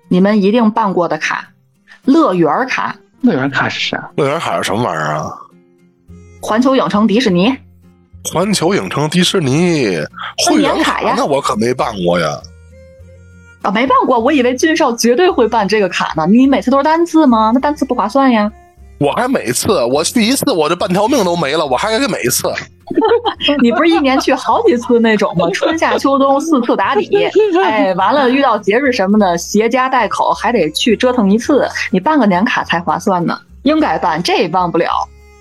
[0.09, 1.49] 你们一定办过的卡，
[2.05, 2.95] 乐园卡。
[3.23, 4.11] 乐园卡是啥？
[4.17, 5.33] 乐园卡是什么玩意儿啊？
[6.43, 7.51] 环球影城、迪士尼。
[8.25, 9.99] 环球影城、迪士尼
[10.47, 11.15] 会员卡呀？
[11.17, 12.39] 那我可没办过呀。
[13.63, 16.27] 啊，没办过，我以为俊少绝对会办这个卡呢。
[16.29, 17.51] 你每次都是单次吗？
[17.55, 18.51] 那单次不划算呀。
[18.99, 22.53] 我还每次，我去一次我这半条命都没了，我还给每一次。
[23.63, 25.49] 你不是一年去好几次那种吗？
[25.53, 27.09] 春夏秋冬四次打底，
[27.65, 33.39] 哎，完了遇到节日什么的，携家带口还得去折腾一次，你办个年卡才划算呢。
[33.63, 34.91] 应该办，这忘不了。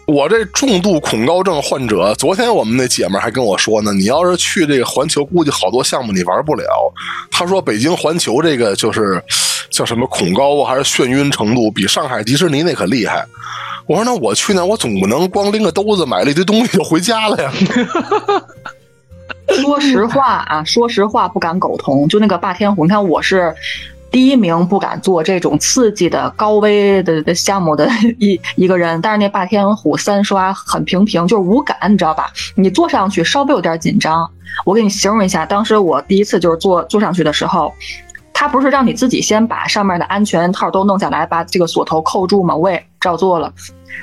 [0.05, 6.65] 我这重度恐高症患者，昨天我们那姐们还跟我说呢，你要是去这个环球，估计好多项目你玩不了。
[7.29, 9.23] 她说北京环球这个就是
[9.69, 13.25] 叫什么恐高啊，还是眩晕程度，比上海迪士尼那可厉害。
[13.85, 17.51] 我说那我去那，我总不能光拎个兜子买了一堆东西就回家了呀。
[19.61, 22.07] 说实话啊，说实话不敢苟同。
[22.07, 23.53] 就那个霸天虎，你看我是。
[24.11, 32.29] 第一名不敢做这种刺激的高危的的项目的一一个人，但是那霸天虎三刷很平平，就是无感，你知道吧？
[32.55, 34.29] 你坐上去稍微有点紧张。
[34.65, 37.73] 我给你形容一下，当时我第一次就是坐坐上去的时候，
[38.33, 42.53] 他不是让你自己先把上面的安全套都弄下来，把这个锁头扣住吗？
[42.53, 43.51] 我也照做了。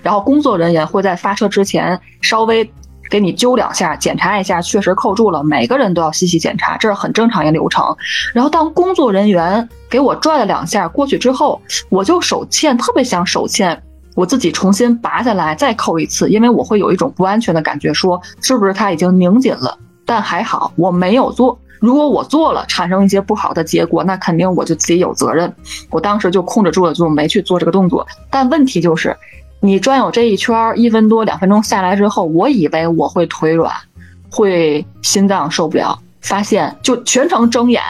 [0.02, 2.68] 然后工作人员会在发车之前稍微。
[3.10, 5.42] 给你揪两下，检查一下，确实扣住了。
[5.42, 7.84] 每个人都要细细检查，这是很正常一个流程。
[8.34, 13.82] 然后当工作人员给我拽了两下过去之后，我就手欠，特别想手欠，
[14.14, 19.78] 我自己重新拔下来再扣一次，因为我会有一种不安全的感觉，说是不是它已经拧紧了？
[20.04, 21.58] 但还好我没有做。
[21.80, 25.54] 如果我做了，产生一些不好的结果，那肯定我就自己有责任。
[25.90, 28.06] 我当时就控制住了，就没去做这个动作。
[28.30, 29.16] 但问题就是。
[29.60, 33.74] 你转悠这一圈儿一分多两分钟下来之后，我以为我会腿软，
[34.30, 37.82] 会心脏受不了，发现就全程睁眼，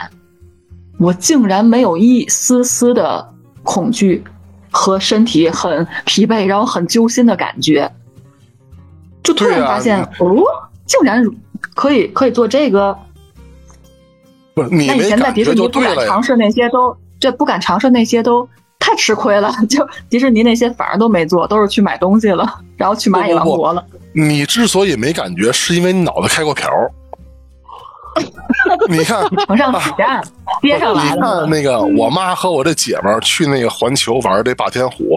[0.99, 4.25] 我竟然没有一丝丝的恐惧
[4.71, 7.91] 和身体很疲惫，然后很揪心的感觉，
[9.23, 10.43] 就突然发现、哦，
[10.87, 11.23] 竟然
[11.75, 12.97] 可以可以做这个。
[14.55, 16.23] 不是你那以前在迪士尼不敢尝。
[16.23, 19.53] 试那些都，这不敢尝试那些都太吃亏了。
[19.69, 23.85] 就迪士尼那些反而都没做，都是去买东西了， 然后去蚂蚁王国了。
[24.13, 26.71] 你之所以没感觉，是因为你脑子开过瓢。
[28.89, 30.21] 你看，承上启下，
[30.61, 31.43] 接上来你了。
[31.43, 35.17] 看那个，我妈和我这姐们儿去那个环球玩这霸天虎，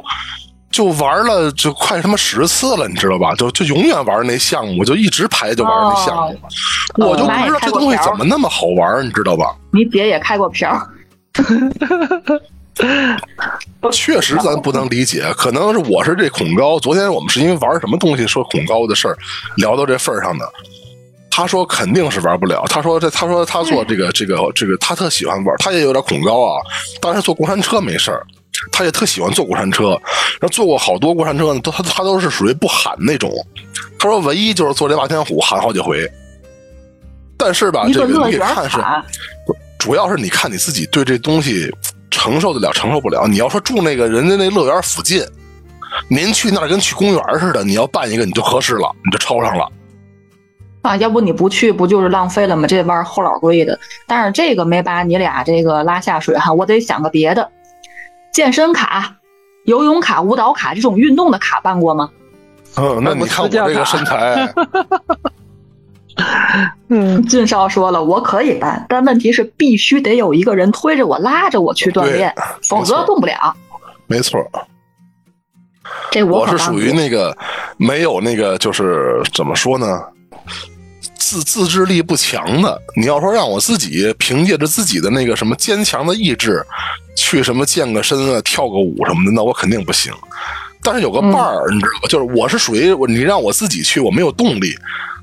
[0.69, 3.33] 就玩了就快他妈十次了，你知道吧？
[3.33, 6.37] 就就永远玩那项目，就一直排就玩那项目。
[6.97, 9.55] 我就不知道这东西怎么那么好玩，你知道吧？
[9.71, 10.87] 你姐也开过瓢儿，
[13.89, 16.77] 确实咱不能理解，可能是我是这恐高。
[16.79, 19.17] 昨天我们是因为玩什么东西说恐高的事儿，
[19.57, 20.47] 聊到这份儿上的。
[21.33, 22.63] 他说肯定是玩不了。
[22.67, 26.61] 他说这，他说他做这个这个这个，他特喜欢玩，他也有点恐高啊。
[27.01, 28.21] 但是坐过山车没事儿，
[28.71, 29.91] 他也特喜欢坐过山车。
[30.39, 33.31] 然后坐过好多过山车呢，都他他都是属于不喊那种。
[33.97, 36.05] 他说唯一就是坐这霸天虎喊好几回。
[37.37, 38.77] 但是吧，这个你看是，
[39.79, 41.73] 主要是你看你自己对这东西
[42.11, 43.25] 承受得了承受不了。
[43.27, 45.25] 你要说住那个人家那乐园附近，
[46.07, 49.67] 您去那儿跟去公园似的，你要办一个你就合适了，你就超上了。
[50.83, 52.67] 啊，要不你不去，不就是浪费了吗？
[52.67, 53.79] 这玩意儿齁老贵的。
[54.05, 57.49] 但是这个没把你俩这个拉下水哈，我得想个别的。
[58.33, 59.15] 健身卡、
[59.65, 62.09] 游泳卡、舞蹈卡这种运动的卡办过吗？
[62.77, 64.53] 嗯，那你看我这个身材，
[66.89, 72.33] 嗯，俊少说了，我可以办，但问题是必须得有一个人推着我、拉着我去锻炼，
[72.67, 73.55] 否则动不了。
[74.07, 74.39] 没错，
[76.11, 77.35] 这我我是属于那个
[77.77, 80.01] 没有那个就是怎么说呢？
[81.15, 86.61] 自自制力不强的，你要说让我自己凭借着自己的那个什么坚强的意志，
[87.15, 90.11] 去什么健个身啊、跳个舞什么的，那我肯定不行。
[90.83, 92.09] 但是有个伴儿，你知道吗？
[92.09, 94.75] 就是我是属于你让我自己去，我没有动力。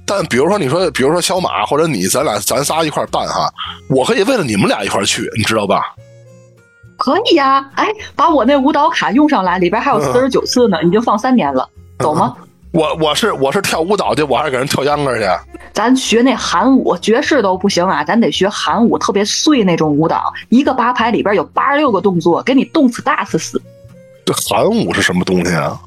[0.09, 3.53] 但比如说你说，比如说小马或者你，咱俩咱仨一块儿办哈，
[3.91, 5.95] 我可以为了你们俩一块儿去，你知道吧？
[6.97, 11.69] 可以呀、哎，把我那舞蹈卡用上来，里边还有嗯四十九次呢，已经放三年了，
[11.99, 12.35] 走吗？
[12.73, 15.25] 我我是我是跳舞蹈去，我还是给人跳秧歌去。
[15.73, 23.63] 咱学那韩舞，爵士都不行啊，咱得学韩舞，特别碎那种舞蹈，一个八拍里边有八十六个动作，给你动次打次死。
[24.27, 25.81] 这韩舞是什么东西啊？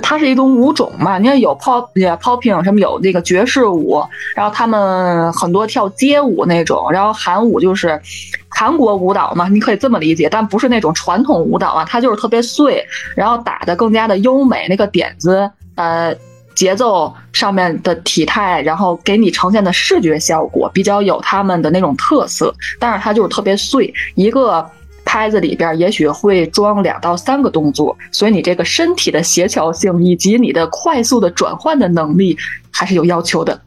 [0.00, 4.02] 它是一种舞种嘛，你看有 pop 也 popping 什么有那个爵士舞，
[4.34, 8.00] 然后他们很多跳街舞那种，然后韩舞就是
[8.48, 12.84] 韩国舞蹈嘛，你可以这么理解，但不是那种传统舞蹈啊，它就是特别碎，
[13.14, 16.14] 然后打的更加的优美，那个点子呃
[16.54, 24.68] 节奏上面的体态，然后给你呈现的视觉效果比较有他们的那种特色，但是它就是特别碎，一个。
[25.10, 32.36] 拍子里边也许会装两到三个动作，所以你这个身体的协调性以及你的快速的转换的能力
[32.70, 33.58] 还是有要求的。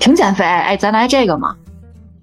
[0.00, 1.54] 挺减肥，哎，咱来这个嘛。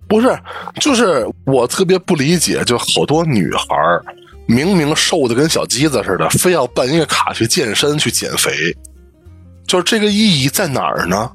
[0.09, 0.37] 不是，
[0.81, 4.03] 就是我特别不理解，就好多女孩儿
[4.45, 8.51] 明明瘦的跟小鸡子似的，非要办一个卡去健身去减肥，
[9.65, 11.31] 就是这个意义在哪儿呢？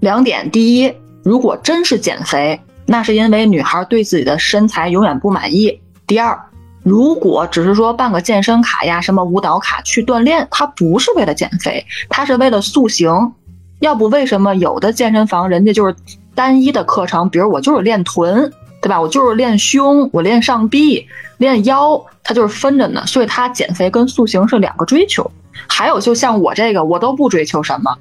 [0.00, 0.92] 两点，第一，
[1.24, 5.80] 如果真是减肥，那是因为女孩对自己的身材永远不满意。
[6.06, 6.38] 第二，
[6.82, 13.32] 如果只是说办个健身卡呀、什么舞蹈卡去锻炼，它不是为了减肥，它是为了塑形。
[13.80, 15.94] 要不为什么有的健身房人家就是
[16.34, 19.00] 单一的课程，比如我就是练臀，对吧？
[19.00, 21.06] 我就是练胸，我练上臂、
[21.38, 23.04] 练腰，它就是分着呢。
[23.06, 25.28] 所以它减肥跟塑形是两个追求。
[25.68, 27.96] 还有就像我这个，我都不追求什么。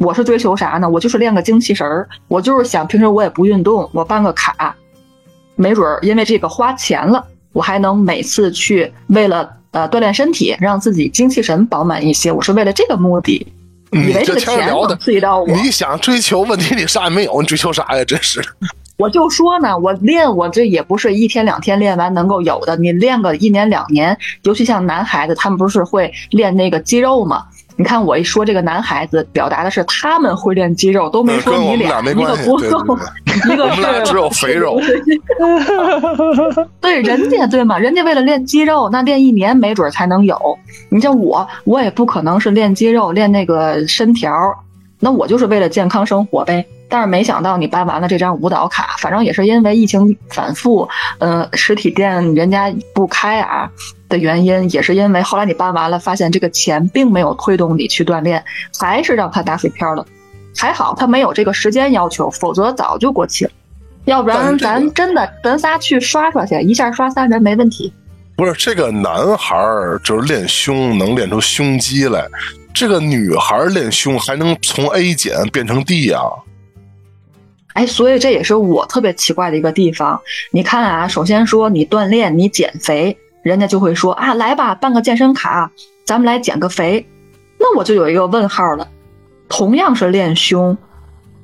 [0.00, 0.88] 我是追求啥呢？
[0.88, 4.74] 我就是练个精气神儿，我就是想平时我也不运动，我办个卡，
[5.56, 12.32] 没准儿因为这个花钱了，我还能每次去为了呃锻炼身体，让自己精气神饱满一些。
[12.32, 13.46] 我是为了这个目的，
[13.92, 15.46] 以为这个钱能刺激到我。
[15.48, 18.02] 你想追求问题，你啥也没有，你追求啥呀？
[18.02, 18.42] 真是。
[18.96, 27.44] 我就说呢，我练我这也不是一天两天练完能够有的，你练个一年两年，尤其像男孩子，他们不是会练那个肌肉吗？
[27.80, 34.78] 你看我一说这个男孩子，表达的是他们会练肌肉，都没说你俩没一个关系对不够对， 一个我们俩是只有肥肉。
[36.78, 37.78] 对，人家对吗？
[37.78, 40.36] 人家为了练肌肉，那练一年没准才能有。
[40.90, 44.30] 你像我，我也不可能是练肌肉、练那个身条，
[44.98, 46.62] 那我就是为了健康生活呗。
[46.90, 50.86] 但是没想到你办完了这张舞蹈卡，反正也是因为疫情反复，
[51.18, 53.70] 呃，实体店人家不开啊，
[54.10, 58.44] 的原因，也是因为后来你办完了，发现这个钱并没有推动你去锻炼，
[58.78, 60.06] 还是让他打水漂了。
[60.54, 63.50] 还好他没有这个时间要求，否则早就过期了。
[64.04, 67.90] 要不然咱真的咱仨去刷刷去，一下刷三人没问题。
[68.36, 72.26] 不是这个男孩儿就是练胸能练出胸肌来，
[72.74, 76.22] 这个女孩儿练胸还能从 A 减变成 D 啊？
[77.74, 80.20] 哎，所以这也是我特别奇怪的一个地方。
[80.50, 85.70] 你看啊，首先说你锻炼、你减肥，人家就会说啊，来吧，办个健身卡，
[86.04, 87.06] 咱们来减个肥。
[87.58, 88.88] 那我就有一个问号了。
[89.48, 90.76] 同样是练胸，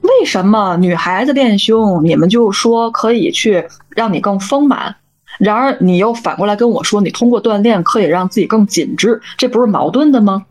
[0.00, 4.96] 为什么女孩子练胸，你们就说可以去让你更丰满，
[5.38, 10.44] 然而你又反过来跟我说，你通过锻炼可以让自己更紧致，这不是矛盾的吗？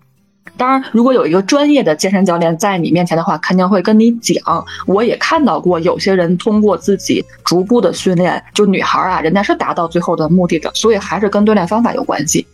[0.58, 4.66] 当然，如果有一个专业的健身教练在你面前的话，肯定会跟你讲。
[4.86, 12.48] 我也看到过有些人通过自己逐步的训练，就女孩啊，人家是达到最后的目的的，所以还是跟锻炼方法有关系。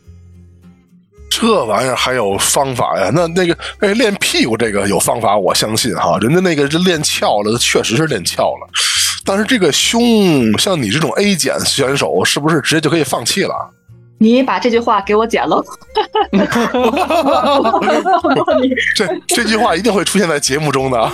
[1.30, 3.12] 这玩意儿还有方法呀？
[3.14, 6.18] 那那个哎，练屁股这个有方法，我相信哈。
[6.20, 8.68] 人家那个练翘了，确实是练翘了。
[9.24, 13.54] 但是这个胸，像你这种 A 减选手，是不是直接就可以放弃了？
[14.22, 15.64] 你把这句话给我剪了。
[18.96, 21.12] 这这句话一定会出现在节目中的。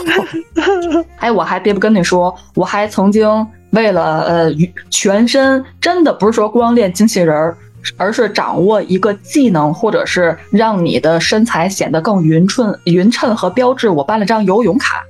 [1.19, 4.51] 哎，我还别不跟你说，我还曾经为了呃
[4.89, 7.57] 全身，真的不是说光练精气人儿。
[7.95, 13.87] 而是掌握一个技能，或者是让你的身材显得更匀称、匀称和标志。
[13.87, 15.05] 我办了张游泳卡，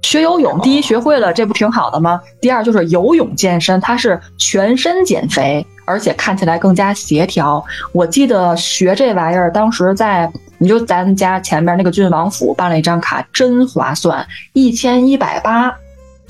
[0.00, 2.18] 学游泳，第一学会了，这不挺好的吗？
[2.40, 7.64] 第二就是游泳健身，它是全身减肥，而且看起来更加协调。
[7.92, 15.74] 我记得学这玩意儿，当时在你就咱家前面那个郡王府办了一张卡，真划算，一千一百八。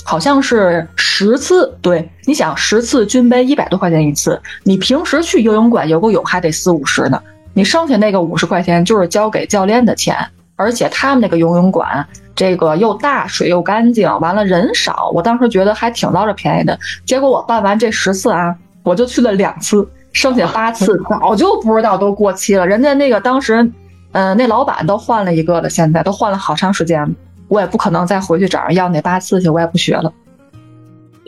[0.03, 10.17] 好像是十次，对，你想十次军杯一百多块钱一次，你平时去游泳馆游个泳还得四五十呢，你剩下那个五十块钱就是交给教练的钱，
[10.57, 16.77] 而且他们那个游泳馆这个又大，水又干净，完了人少，我当时觉得还挺捞着便宜的。
[17.05, 22.67] 结果我办完这十次啊，我就去了两次，剩下八次早就不知道都过期了。
[22.67, 23.71] 人家那个当时，
[24.13, 27.11] 嗯，那老板都换了一个了，现在都换了好长时间了。
[27.49, 30.13] 我也不可能再回去找人要那八次去，我也不学了。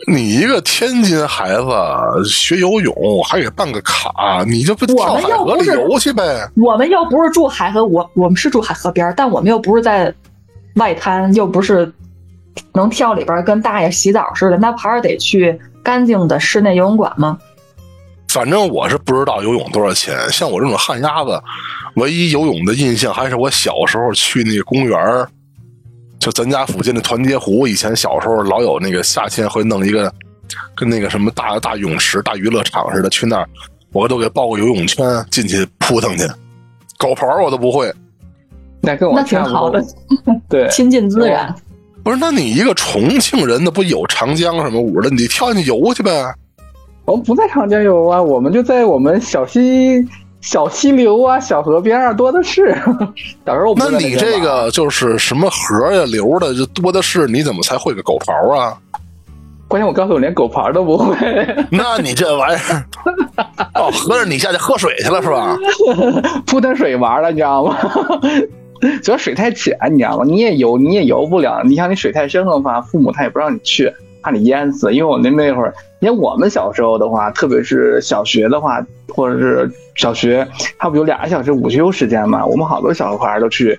[0.05, 1.65] 你一个天津孩子
[2.29, 6.49] 学游泳还给办个卡，你就不跳海河里游去呗？
[6.57, 10.13] 我们又不是住海河，我我们是住海河边，但我们又不是在
[10.75, 11.89] 外滩，又不是
[12.73, 17.37] 能跳里边跟大爷洗澡似的，那不还是得去干净的室内游泳馆吗？
[18.29, 20.17] 反正我是不知道游泳多少钱。
[20.31, 21.39] 像我这种旱鸭子，
[21.95, 24.97] 唯一游泳的印象还是我小时候去那个公园
[26.17, 30.11] 就咱家附近的团结湖，以前小时候老有那个夏天会弄一个，
[30.75, 33.47] 跟那个什么大大泳池、大娱乐场似的，去那儿
[33.91, 36.25] 我都给报个游泳圈进去扑腾去，
[36.97, 37.93] 狗刨我都不会。
[38.81, 39.85] 那跟我那挺好的，
[40.49, 41.55] 对，亲近自然。
[42.03, 46.11] 不是，那你一个重庆人，那不有长江什么五的，你跳进去游去呗？
[47.05, 50.05] 我们不在长江游啊，我们就在我们小溪。
[50.41, 52.77] 小溪流啊，小河边啊，多的是。
[53.45, 57.25] 小时候那你这个就是什么河呀、流的，就多的是。
[57.27, 58.77] 你怎么才会个狗刨啊？
[59.69, 61.15] 关键我告诉我，连狗刨都不会。
[61.71, 62.85] 那你这玩意儿，
[63.75, 65.57] 哦，合着你下去喝水去了是吧？
[66.45, 67.77] 扑腾水玩了，你知道吗？
[69.03, 70.25] 主要水太浅，你知道吗？
[70.25, 71.61] 你也游，你也游不了。
[71.63, 73.91] 你像你水太深的话，父母他也不让你去。
[74.21, 82.45] 怕你淹死，因为我那那会儿，因为我们小时候的话，特别是小学的话，或者是小学，他不有俩小时午休时间嘛？
[82.45, 83.77] 我们好多小孩都去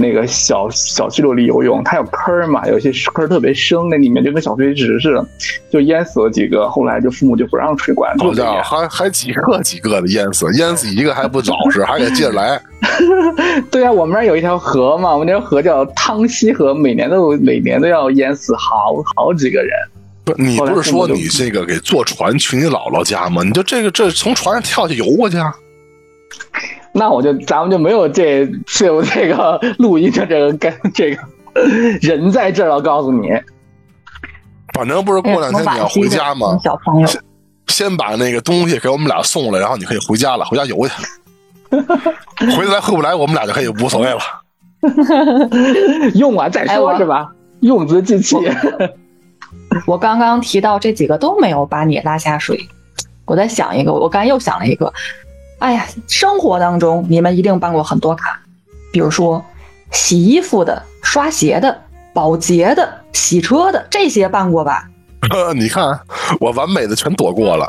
[0.00, 5.26] 那个小小溪流里游泳，它有坑嘛，有些坑特别深，那里面就跟小水池似的，
[5.70, 6.68] 就淹死了几个。
[6.70, 12.62] 后来就父母就不让水管，好家伙，还 还几个几个的淹死，淹死一个还不老实， 还得接着来。
[13.72, 19.70] 对啊，我们那儿有一条河嘛，我们那条河叫汤溪河，每年都每年都要淹死好好几个人。
[20.24, 23.42] 不，你不是说你这个给坐船去你姥姥家吗？
[23.42, 25.36] 你就这个这从船上跳下去游过去？
[26.98, 28.40] 那我就咱们就没有这
[28.84, 31.22] 有这个录音的这个跟这个
[32.02, 33.30] 人在这儿，我告诉你。
[34.74, 36.58] 反正不是过两天你要回家吗？
[36.62, 37.08] 小朋友，
[37.68, 40.94] 先把那个东西给我们俩送来，然后你可以回家了，回家游去。
[42.56, 44.20] 回来回不来，我们俩就可以无所谓了。
[46.14, 47.32] 用完再说，是吧？
[47.60, 48.36] 用之即弃。
[49.86, 52.58] 我刚刚提到这几个都没有把你拉下水，
[53.24, 54.92] 我在想一个，我刚又想了一个。
[55.58, 58.40] 哎呀，生活当中你们一定办过很多卡，
[58.92, 59.44] 比如说
[59.90, 61.76] 洗衣服的、刷鞋的、
[62.14, 64.88] 保洁的、洗车的，这些办过吧？
[65.56, 65.98] 你看，
[66.40, 67.68] 我完美的全躲过了。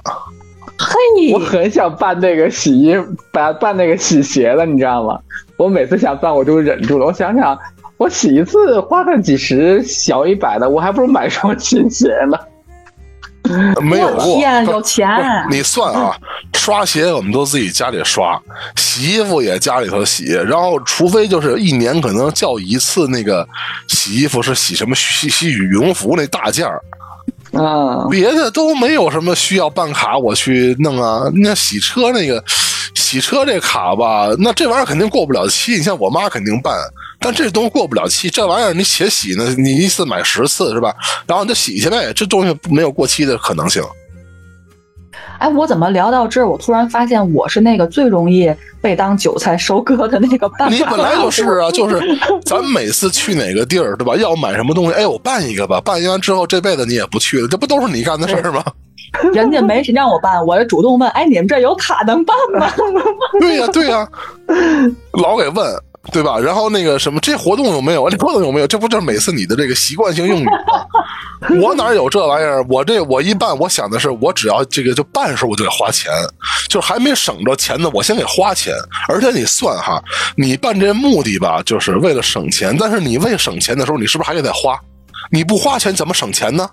[0.77, 2.95] 嘿，我很想办那个洗衣，
[3.31, 5.19] 办办那个洗鞋的，你知道吗？
[5.57, 7.07] 我每次想办，我就忍住了。
[7.07, 7.57] 我想想，
[7.97, 12.37] 我洗一次花个几十小一百的，我还不如买双新鞋呢。
[13.81, 14.37] 没有过。
[14.37, 15.07] 天，有钱，
[15.49, 16.15] 你算啊，
[16.53, 18.39] 刷鞋我们都自己家里刷，
[18.75, 23.47] 洗衣服也家里头洗，然后除非就是一年可能叫一次那个
[23.87, 26.67] 洗衣服是洗什么洗洗羽绒服那大件
[28.11, 31.23] 别的都没有什么需要办卡我去弄啊。
[31.33, 32.43] 那洗车那个
[33.09, 35.71] 洗车这卡吧，那这玩意儿肯定过不了期。
[35.71, 36.75] 你像我妈肯定办，
[37.19, 38.29] 但这东西过不了期。
[38.29, 40.93] 这玩意儿你且洗呢，你一次买十次是吧？
[41.25, 43.81] 然后你就洗去呗，这东西没有过期的可能性。
[45.39, 46.47] 哎，我怎么聊到这儿？
[46.47, 50.75] 我突然发现我是那个最容易被当韭菜收割的那个办法。
[50.75, 51.99] 你本来就是啊，就是
[52.45, 54.15] 咱每次去哪个地儿，对吧？
[54.17, 55.81] 要买什么东西，哎，我办一个吧。
[55.81, 58.63] 办完之后，这辈子你也不去了，这不都是你干的事儿吗？
[59.33, 62.71] 人家没谁让我办，我就主动问，哎，你们这有卡能办吗？
[63.39, 64.07] 对呀、对呀、
[65.13, 65.75] 老给问，
[66.11, 66.37] 对吧？
[66.37, 68.07] 然后那个什么，这活动有没有？
[68.11, 68.67] 这活动有没有？
[68.67, 70.51] 这不就是每次你的这个习惯性用语吗？
[71.61, 72.63] 我哪有这玩意儿？
[72.69, 76.11] 我这我一办，我想的是，我只要这个就办时候我就得花钱，
[76.67, 78.73] 就是还没省着钱呢，我先给花钱。
[79.07, 80.01] 而且你算哈，
[80.35, 84.79] 你办这目的吧，就是为了省钱，但是你为省钱的时候，你是不是还得再花？
[85.31, 86.69] 你不花钱怎么省钱呢？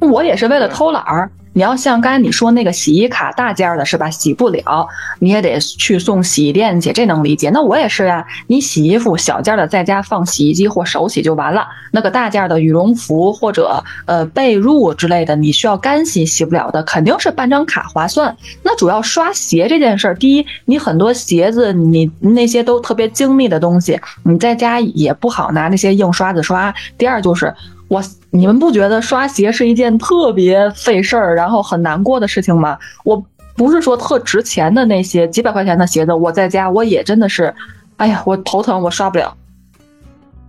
[0.00, 1.30] 我也是为了偷懒儿。
[1.52, 4.10] 你要像刚才你说那个洗衣卡大件儿的是吧？
[4.10, 4.86] 洗不了，
[5.20, 7.48] 你也得去送洗衣店去，这能理解。
[7.48, 11.66] 那我也是呀，你洗衣服小件儿的在家放洗衣机或手洗就完了。
[11.92, 18.36] 那个大件儿的羽绒服或者呃被褥之类的，你需要干洗洗不了的，肯定是办张卡划算。
[18.62, 26.74] 那主要刷鞋这件事儿，第一，你很多鞋子你那些都特别精密的东西，你在家也不好拿那些硬刷子刷。
[26.98, 27.54] 第二就是。
[27.88, 28.02] 我，
[28.36, 32.78] 你们不觉得刷鞋是一件特别费事儿，然后很难过的事情吗？
[33.04, 33.24] 我
[33.56, 37.54] 不是说特值钱的那些几百块钱的鞋子，我在家我也真的是，
[37.96, 39.34] 哎呀，我头疼，我刷不了。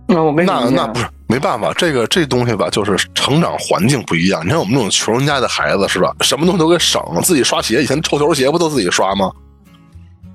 [0.06, 4.44] 那我跟你那那不是没办法，这个这东西吧，就是成长环境不一样。
[4.44, 9.30] 你看我们这种穷人家的孩子是吧，什么东西都给省，自己刷鞋，以前臭球鞋不都自己刷吗？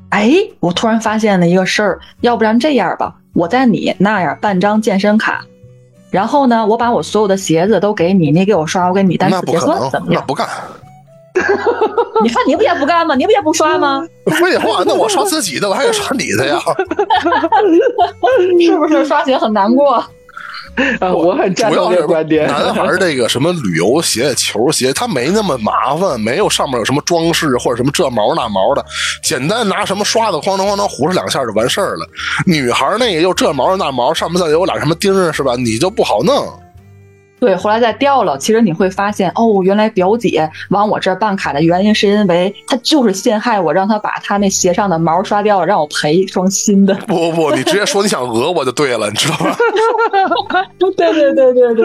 [0.10, 5.44] 哎，我突然发现了一个事儿，要不然这样吧，我在你那样办张健身卡，
[6.14, 10.22] 然后呢，我把我所有的鞋子都给你，你给我刷，我给你单那次结算，不可能怎，么样？
[10.22, 10.48] 那不干。
[12.22, 13.16] 你看你不也不干吗？
[13.16, 14.08] 你不也不刷吗？
[14.40, 16.60] 废话，那我刷自己的，我还得刷你的呀。
[18.62, 20.06] 是不是刷鞋很难过？
[21.00, 22.48] 啊，我很赞同这个观点。
[22.48, 28.84] 男孩这个什么旅游鞋、球鞋，它没那么麻烦，没有上面有什么装饰或者什么这毛那毛的，
[29.22, 32.08] 简单拿什么刷子哐当哐当糊上两下就完事儿了。
[32.46, 35.56] 女孩那个又这毛那毛，上面再有俩什么钉儿是吧？
[35.56, 36.52] 你就不好弄。
[37.44, 38.38] 对，后来再掉了。
[38.38, 46.96] 其实你会发现，哦，原来表姐往我这儿办卡的原因是因为她就是陷害我，让她把她那鞋上的毛刷掉了，让我赔一双新的。
[47.06, 49.58] 不不不，你直接说你想讹我就对了，你知道吧？
[50.80, 51.84] 对对对对对。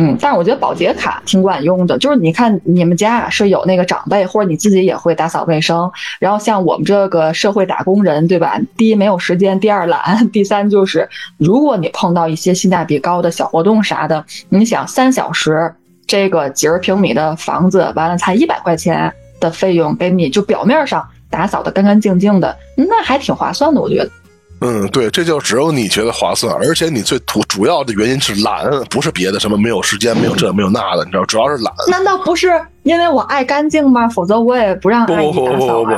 [0.00, 5.90] 嗯，但是我觉得保洁卡挺管用的，就是你看你们家是有那个长辈，或者你自己也会打扫卫生，
[6.20, 8.58] 然后像我们这个社会打工人，对吧？
[8.76, 15.74] 第一没有时间，第二懒，第三就是如果你碰到一些性价比高的小活动啥的，你想三小时
[16.06, 24.10] 这个几十平米的房子，完了才一百块钱的费用，给你就表面上打扫的干干净净的，那还挺划算的，我觉得。
[24.60, 31.72] 嗯，对，这就只有你觉得划算，而且你最主主要的原因是懒，不是别的，什么没有时间，没有这没有那的，你知道，主要是懒。
[31.88, 32.48] 难道不是
[32.82, 34.08] 因为我爱干净吗？
[34.08, 35.92] 否则我也不让不不不不不不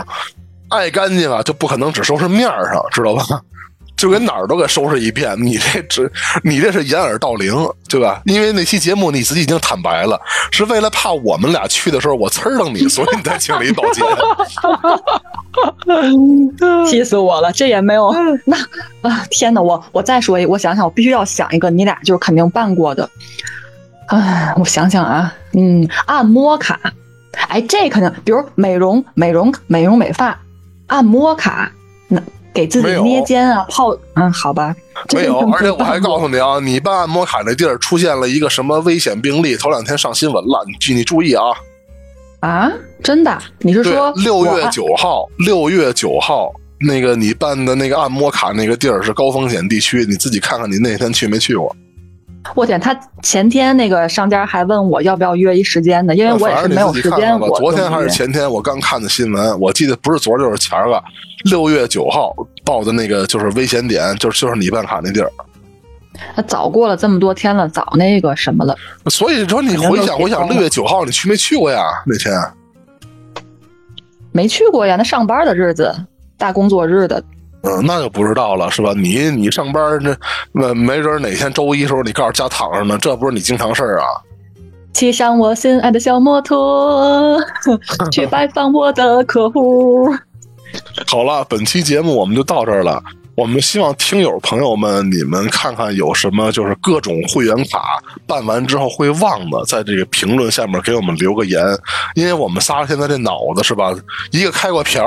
[0.68, 3.24] 爱干净啊，就不可能只收拾面儿上，知道吧？
[4.00, 6.10] 就给哪儿都给收拾一遍，你这只
[6.42, 7.54] 你这是掩耳盗铃，
[7.86, 8.22] 对吧？
[8.24, 10.18] 因为那期节目你自己已经坦白了，
[10.50, 14.02] 是为了怕我们俩去的时候我呲儿楞你，所以你才请了一保洁。
[16.88, 17.52] 气死我了！
[17.52, 18.10] 这也没有
[18.46, 18.56] 那
[19.02, 19.26] 啊！
[19.30, 23.08] 天哪，我我再说一，我想想，我必须要想一个你俩就是肯定办过的。
[24.06, 26.80] 哎，我想想啊，嗯，按摩卡，
[27.48, 30.38] 哎，这肯定，比如美容、美容、美容美发，
[30.86, 31.79] 按摩卡，那
[32.52, 34.74] 给自己捏肩啊、泡，嗯，好吧，
[35.14, 41.44] 没有，而且我还告诉诉你啊，你办按摩卡那地儿出现了一个什么危险病例，头两天上新闻了，你注你注意啊。
[42.40, 42.70] 啊，
[43.02, 43.38] 真的？
[43.58, 51.74] 你是说，六月九号，六月九号，那个你办的那个按摩卡那个地儿是高风险地区，你自己看看你那天去没去过。
[52.54, 56.92] 我天，他前天那个商家还问我要不要约一时间呢，因为我也是没有。
[56.92, 61.02] 时间我昨天还是前天，我刚看的新闻，我记得不是昨儿就是前儿个，
[61.44, 62.34] 六月九号
[62.64, 65.30] 报的那个就是危险点，就是就是你办卡那地儿。
[66.34, 68.74] 他早过了这么多天了，早那个什么了。
[69.08, 71.82] 所以说你回想回想，六月九号你去没去过呀？
[72.06, 72.34] 那天
[74.32, 75.94] 没去过呀，那上班的日子，
[76.38, 77.22] 大工作日的。
[77.62, 78.92] 嗯，那就不知道了，是吧？
[78.96, 80.16] 你你上班这
[80.52, 84.06] 没没准哪天周一时候你告诉家躺着呢，这不是你经常事儿啊？
[84.92, 87.38] 骑上我心爱的小摩托，
[88.10, 90.12] 去拜访我的客户。
[91.06, 93.02] 好了，本期节目我们就到这儿了。
[93.36, 97.80] 我们希望听友朋友们，你们看看有什么就是各种会员卡
[98.26, 101.64] 办完之后会忘的，在这个评论下面给我们留个言。
[102.14, 103.94] 因为我们仨现在这脑子是吧，
[104.32, 105.06] 一个开过瓢，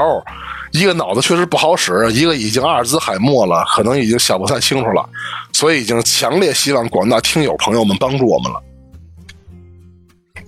[0.74, 5.07] 一个脑子确实不好使，一个已经阿尔兹海默了，可能已经想不太清楚了，
[5.53, 8.59] 所以已经强烈希望广大听友朋友们帮助我们了。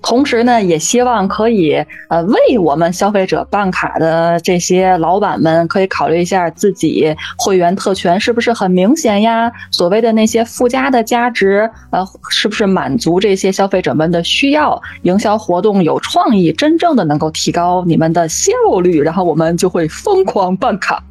[0.06, 9.52] 同时呢，也希望可以呃为我们消费者办卡的这些老板们，可以考虑一下自己会员特权是不是很明显呀？
[9.72, 14.80] 所谓的那些附加的价值，呃，是不是满足这些消费者们的需要？
[15.02, 18.54] 营销活动有创意，真正的能够提高你们的效
[18.84, 21.04] 率，然后我们就会疯狂办卡。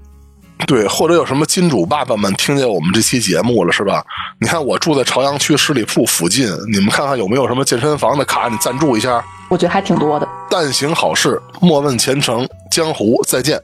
[0.67, 4.03] 对，或者有什么金主爸爸们听见我们这期节目了，是吧？
[4.41, 9.23] 你看我住在朝阳区十里铺附近，你们看看有没有什么健身房的卡，你赞助一下。
[9.51, 10.27] 我觉得还挺多的。
[10.49, 12.49] 但行好事，莫问前程。
[12.71, 13.61] 江湖再见。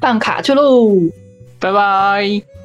[0.00, 0.88] 办卡去喽，
[1.58, 2.55] 拜拜。